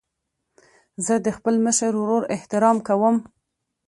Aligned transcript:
زه 1.05 1.13
د 1.25 1.27
خپل 1.37 1.55
مشر 1.65 1.91
ورور 1.97 2.23
احترام 2.35 2.77
کوم. 2.87 3.15